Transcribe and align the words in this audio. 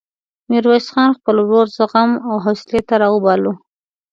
ميرويس 0.49 0.87
خان 0.93 1.09
خپل 1.17 1.35
ورور 1.41 1.67
زغم 1.77 2.09
او 2.27 2.35
حوصلې 2.43 2.81
ته 2.87 2.93
راوباله. 3.01 3.51